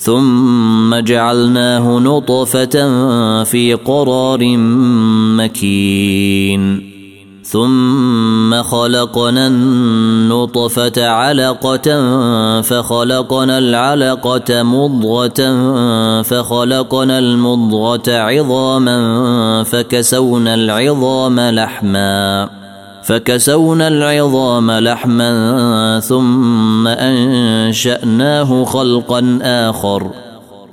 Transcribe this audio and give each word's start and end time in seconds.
ثم 0.00 0.94
جعلناه 0.94 1.98
نطفة 1.98 2.74
في 3.44 3.74
قرار 3.74 4.56
مكين. 5.36 6.90
ثم 7.42 8.62
خلقنا 8.62 9.46
النطفة 9.46 11.06
علقة 11.06 12.10
فخلقنا 12.60 13.58
العلقة 13.58 14.62
مضغة 14.62 15.42
فخلقنا 16.22 17.18
المضغة 17.18 18.02
عظاما 18.08 19.62
فكسونا 19.62 20.54
العظام 20.54 21.40
لحماً. 21.40 22.59
فكسونا 23.04 23.88
العظام 23.88 24.70
لحما 24.70 26.00
ثم 26.00 26.88
أنشأناه 26.88 28.64
خلقا 28.64 29.38
آخر 29.42 30.10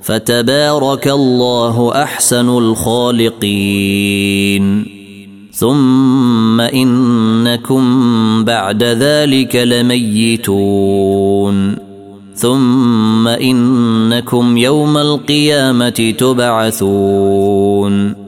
فتبارك 0.02 1.08
الله 1.08 2.02
أحسن 2.02 2.48
الخالقين. 2.48 3.78
ثم 5.52 6.60
إنكم 6.60 7.84
بعد 8.44 8.84
ذلك 8.84 9.56
لميتون. 9.56 11.08
ثم 12.34 13.28
إنكم 13.28 14.56
يوم 14.56 14.98
القيامة 14.98 16.14
تبعثون. 16.18 18.27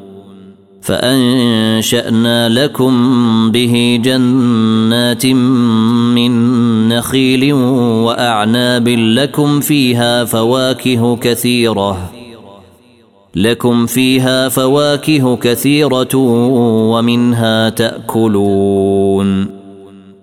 فأنشأنا 0.81 2.49
لكم 2.49 2.93
به 3.51 3.99
جنات 4.03 5.25
من 5.25 6.31
نخيل 6.89 7.53
وأعناب 8.03 8.87
لكم 8.89 9.59
فيها 9.59 10.25
فواكه 10.25 11.15
كثيرة 11.15 12.11
لكم 13.35 13.85
فيها 13.85 14.49
فواكه 14.49 15.35
كثيرة 15.35 16.15
ومنها 16.91 17.69
تأكلون. 17.69 19.60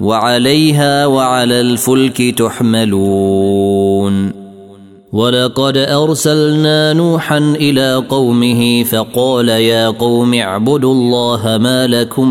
وعليها 0.00 1.06
وعلى 1.06 1.60
الفلك 1.60 2.38
تحملون. 2.38 4.32
ولقد 5.12 5.76
أرسلنا 5.76 6.92
نوحا 6.92 7.38
إلى 7.38 7.94
قومه 7.94 8.84
فقال 8.84 9.48
يا 9.48 9.88
قوم 9.88 10.34
اعبدوا 10.34 10.94
الله 10.94 11.58
ما 11.58 11.86
لكم 11.86 12.28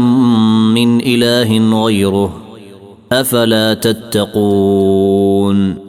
من 0.73 1.01
إله 1.01 1.83
غيره 1.83 2.33
أفلا 3.11 3.73
تتقون. 3.73 5.88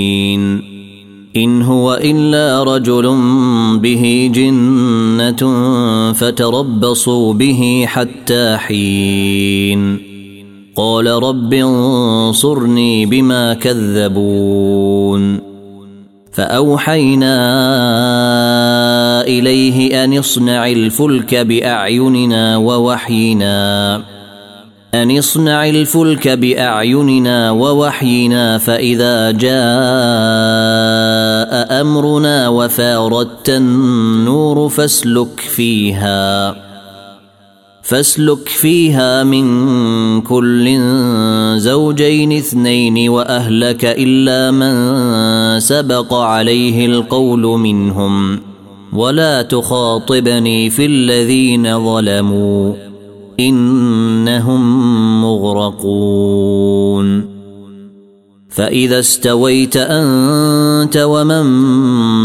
إن 1.35 1.61
هو 1.61 1.99
إلا 2.03 2.63
رجل 2.63 3.17
به 3.77 4.31
جنة 4.35 5.41
فتربصوا 6.13 7.33
به 7.33 7.85
حتى 7.87 8.57
حين. 8.57 10.11
قال 10.75 11.07
رب 11.07 11.53
انصرني 11.53 13.05
بما 13.05 13.53
كذبون. 13.53 15.39
فأوحينا 16.31 17.35
إليه 19.21 20.03
أن 20.03 20.17
اصنع 20.17 20.67
الفلك 20.67 21.35
بأعيننا 21.35 22.57
ووحينا. 22.57 24.01
أن 24.93 25.17
اصنع 25.17 25.69
الفلك 25.69 26.27
بأعيننا 26.27 27.51
ووحينا 27.51 28.57
فإذا 28.57 29.31
جاء 29.31 29.51
أمرنا 31.81 32.47
وفاردت 32.49 33.49
النور 33.49 34.69
فاسلك 34.69 35.39
فيها 35.39 36.55
فاسلك 37.83 38.49
فيها 38.49 39.23
من 39.23 40.21
كل 40.21 40.79
زوجين 41.57 42.31
اثنين 42.31 43.09
وأهلك 43.09 43.85
إلا 43.85 44.51
من 44.51 45.59
سبق 45.59 46.13
عليه 46.13 46.85
القول 46.85 47.41
منهم. 47.41 48.39
ولا 48.93 49.41
تخاطبني 49.41 50.69
في 50.69 50.85
الذين 50.85 51.85
ظلموا. 51.85 52.73
انهم 54.21 55.21
مغرقون 55.21 56.61
فاذا 58.49 58.99
استويت 58.99 59.77
انت 59.77 60.97
ومن 60.97 61.45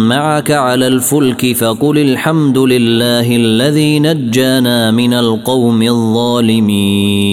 معك 0.08 0.50
على 0.50 0.86
الفلك 0.86 1.52
فقل 1.56 1.98
الحمد 1.98 2.58
لله 2.58 3.36
الذي 3.36 3.98
نجانا 3.98 4.90
من 4.90 5.14
القوم 5.14 5.82
الظالمين 5.82 7.26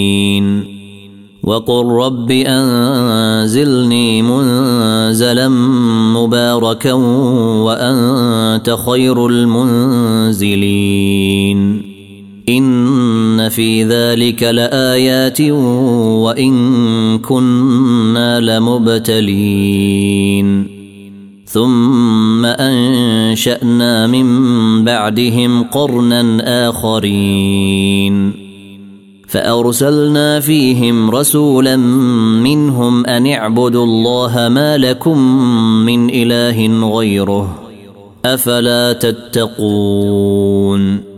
وقل 1.43 1.85
رب 1.85 2.31
انزلني 2.31 4.21
منزلا 4.21 5.49
مباركا 6.13 6.93
وانت 6.93 8.77
خير 8.85 9.27
المنزلين 9.27 10.63
إن 12.49 13.49
في 13.49 13.83
ذلك 13.83 14.43
لآيات 14.43 15.41
وإن 15.41 16.53
كنا 17.19 18.39
لمبتلين. 18.39 20.03
ثم 21.45 22.45
أنشأنا 22.45 24.07
من 24.07 24.27
بعدهم 24.83 25.63
قرنا 25.63 26.69
آخرين. 26.69 28.33
فأرسلنا 29.27 30.39
فيهم 30.39 31.11
رسولا 31.11 31.77
منهم 32.43 33.05
أن 33.05 33.27
اعبدوا 33.27 33.85
الله 33.85 34.49
ما 34.49 34.77
لكم 34.77 35.17
من 35.85 36.09
إله 36.09 36.89
غيره. 36.97 37.59
أفلا 38.25 38.93
تتقون؟ 38.93 41.12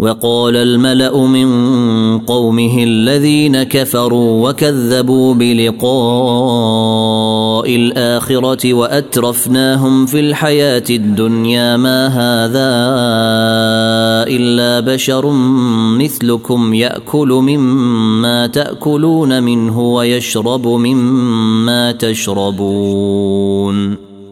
وقال 0.00 0.56
الملأ 0.56 1.26
من 1.26 1.48
قومه 2.18 2.84
الذين 2.84 3.62
كفروا 3.62 4.48
وكذبوا 4.48 5.34
بلقاء 5.34 5.90
الآخرة 7.76 8.74
وأترفناهم 8.74 10.06
في 10.06 10.20
الحياة 10.20 10.84
الدنيا 10.90 11.76
ما 11.76 12.06
هذا 12.06 12.70
إلا 14.36 14.80
بشر 14.94 15.30
مثلكم 15.98 16.74
يأكل 16.74 17.28
مما 17.28 18.46
تأكلون 18.46 19.42
منه 19.42 19.80
ويشرب 19.80 20.66
مما 20.66 21.92
تشربون 21.92 23.30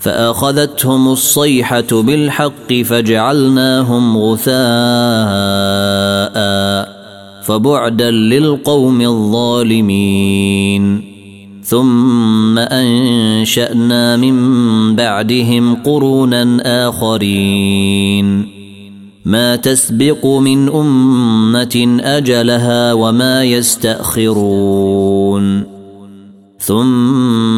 فأخذتهم 0.00 1.08
الصيحة 1.08 1.86
بالحق 1.92 2.72
فجعلناهم 2.72 4.18
غثاء 4.18 4.58
فبعدا 7.42 8.10
للقوم 8.10 9.00
الظالمين. 9.00 11.02
ثم 11.62 12.58
أنشأنا 12.58 14.16
من 14.16 14.36
بعدهم 14.96 15.74
قرونا 15.74 16.60
آخرين. 16.88 18.48
ما 19.24 19.56
تسبق 19.56 20.26
من 20.26 20.68
أمة 20.68 21.98
أجلها 22.00 22.92
وما 22.92 23.44
يستأخرون. 23.44 24.98
ثم 26.60 27.57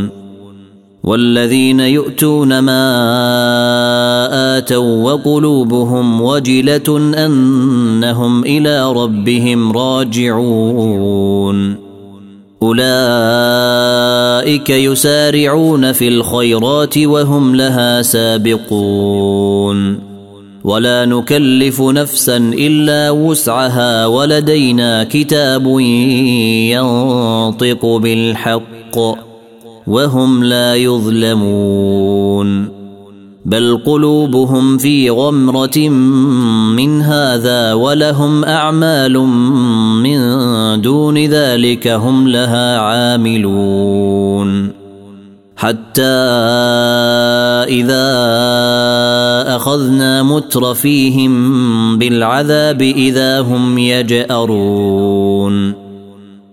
والذين 1.03 1.79
يؤتون 1.79 2.59
ما 2.59 2.83
آتوا 4.57 5.13
وقلوبهم 5.13 6.21
وجلة 6.21 6.97
أنهم 7.25 8.43
إلى 8.43 8.93
ربهم 8.93 9.71
راجعون. 9.71 11.75
أولئك 12.63 12.89
يسارعون 14.69 15.91
في 15.91 16.07
الخيرات 16.07 16.97
وهم 16.97 17.55
لها 17.55 18.01
سابقون. 18.01 19.99
ولا 20.63 21.05
نكلف 21.05 21.81
نفسا 21.81 22.37
إلا 22.37 23.11
وسعها 23.11 24.05
ولدينا 24.05 25.03
كتاب 25.03 25.79
ينطق 26.69 27.85
بالحق. 27.85 29.30
وهم 29.91 30.43
لا 30.43 30.75
يظلمون. 30.75 32.81
بل 33.45 33.79
قلوبهم 33.85 34.77
في 34.77 35.09
غمرة 35.09 35.89
من 36.75 37.01
هذا 37.01 37.73
ولهم 37.73 38.45
أعمال 38.45 39.17
من 40.03 40.21
دون 40.81 41.17
ذلك 41.17 41.87
هم 41.87 42.27
لها 42.27 42.77
عاملون. 42.77 44.71
حتى 45.55 46.01
إذا 47.69 48.07
أخذنا 49.55 50.23
مترفيهم 50.23 51.31
بالعذاب 51.97 52.81
إذا 52.81 53.41
هم 53.41 53.77
يجأرون. 53.77 55.80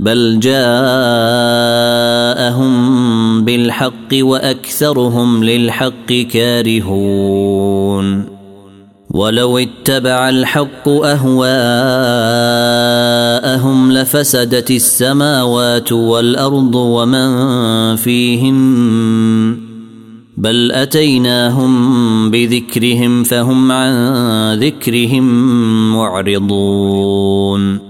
بل 0.00 0.40
جاءهم 0.40 0.64
بالحق 3.44 4.08
وأكثرهم 4.12 5.44
للحق 5.44 6.12
كارهون. 6.12 8.24
ولو 9.10 9.58
اتبع 9.58 10.28
الحق 10.28 10.88
أهواءهم 10.88 11.52
لفسدت 13.92 14.70
السماوات 14.70 15.92
والأرض 15.92 16.74
ومن 16.74 17.96
فيهن. 17.96 19.56
بل 20.36 20.72
أتيناهم 20.72 22.30
بذكرهم 22.30 23.24
فهم 23.24 23.72
عن 23.72 24.58
ذكرهم 24.58 25.24
معرضون. 25.92 27.89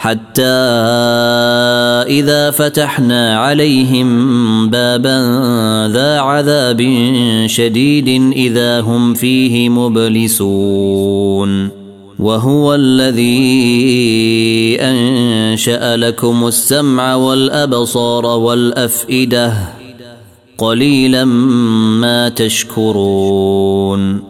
حتى 0.00 0.42
إذا 2.08 2.50
فتحنا 2.50 3.38
عليهم 3.38 4.70
بابا 4.70 5.18
ذا 5.92 6.20
عذاب 6.20 6.80
شديد 7.46 8.32
إذا 8.32 8.80
هم 8.80 9.14
فيه 9.14 9.68
مبلسون. 9.68 11.68
وهو 12.18 12.74
الذي 12.74 13.40
أنشأ 14.80 15.96
لكم 15.96 16.46
السمع 16.46 17.14
والأبصار 17.14 18.26
والأفئدة 18.26 19.52
قليلا 20.58 21.24
ما 21.24 22.28
تشكرون. 22.28 24.29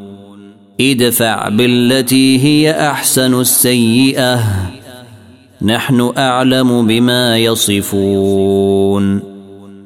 ادفع 0.81 1.49
بالتي 1.49 2.43
هي 2.43 2.71
أحسن 2.71 3.39
السيئة. 3.39 4.39
نحن 5.61 6.11
أعلم 6.17 6.87
بما 6.87 7.37
يصفون. 7.37 9.21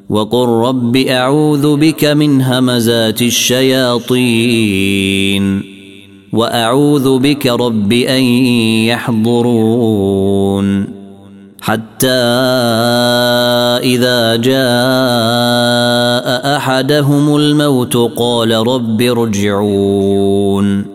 وقل 0.09 0.47
رب 0.47 0.97
أعوذ 0.97 1.75
بك 1.75 2.05
من 2.05 2.41
همزات 2.41 3.21
الشياطين. 3.21 4.15
وأعوذ 6.33 7.19
بك 7.19 7.47
رب 7.47 7.93
أن 7.93 8.23
يحضرون. 8.87 10.87
حتى 11.61 12.07
إذا 13.83 14.35
جاء 14.35 14.55
أحدهم 16.57 17.35
الموت 17.35 17.97
قال 17.97 18.51
رب 18.51 19.01
ارجعون. 19.01 20.94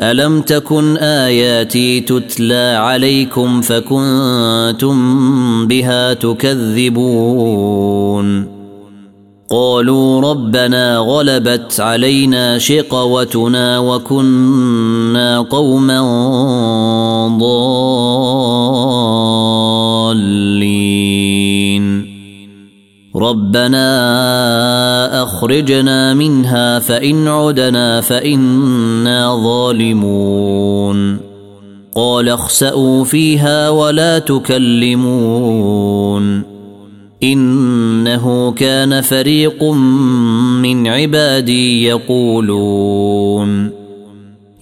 ألم 0.00 0.40
تكن 0.40 0.96
آياتي 0.96 2.00
تتلى 2.00 2.76
عليكم 2.78 3.60
فكنتم 3.60 4.96
بها 5.66 6.12
تكذبون؟ 6.12 7.74
قالوا 9.50 10.20
ربنا 10.20 10.96
غلبت 10.96 11.80
علينا 11.80 12.58
شقوتنا 12.58 13.78
وكنا 13.78 15.40
قوما 15.40 16.00
ضالين. 17.38 17.94
ربنا 23.16 23.82
أخرجنا 25.22 26.14
منها 26.14 26.78
فإن 26.78 27.28
عدنا 27.28 28.00
فإنا 28.00 29.36
ظالمون. 29.44 31.18
قال 31.96 32.28
اخسأوا 32.28 33.04
فيها 33.04 33.68
ولا 33.68 34.18
تكلمون. 34.18 35.74
إنه 37.22 38.52
كان 38.52 39.00
فريق 39.00 39.64
من 40.62 40.86
عبادي 40.86 41.84
يقولون. 41.84 43.73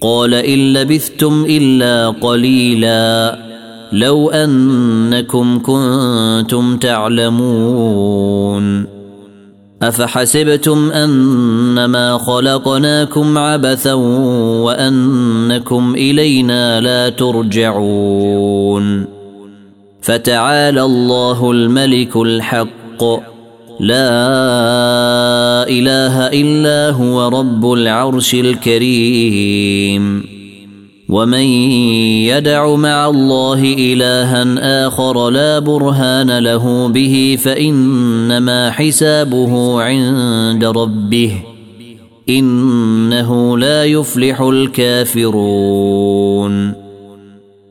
قال 0.00 0.34
إن 0.34 0.72
لبثتم 0.72 1.46
إلا 1.48 2.08
قليلا 2.20 3.38
لو 3.92 4.30
أنكم 4.30 5.62
كنتم 5.62 6.76
تعلمون 6.76 8.86
أفحسبتم 9.82 10.90
أنما 10.90 12.18
خلقناكم 12.18 13.38
عبثا 13.38 13.92
وأنكم 14.62 15.94
إلينا 15.94 16.80
لا 16.80 17.08
ترجعون 17.08 19.06
فتعالى 20.02 20.82
الله 20.82 21.50
الملك 21.50 22.16
الحق 22.16 23.04
لا 23.80 25.68
إله 25.68 26.26
إلا 26.26 26.90
هو 26.90 27.28
رب 27.28 27.72
العرش 27.72 28.34
الكريم. 28.34 30.22
ومن 31.08 31.46
يدع 32.26 32.74
مع 32.74 33.06
الله 33.06 33.74
إلها 33.78 34.86
آخر 34.86 35.30
لا 35.30 35.58
برهان 35.58 36.38
له 36.38 36.88
به 36.88 37.38
فإنما 37.42 38.70
حسابه 38.70 39.82
عند 39.82 40.64
ربه 40.64 41.32
إنه 42.28 43.58
لا 43.58 43.84
يفلح 43.84 44.40
الكافرون. 44.40 45.96